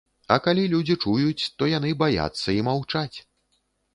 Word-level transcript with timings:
А 0.35 0.35
калі 0.45 0.63
людзі 0.71 0.95
чуюць, 1.03 1.43
то 1.59 1.67
яны 1.77 1.91
баяцца 2.03 2.49
і 2.57 2.65
маўчаць. 2.69 3.17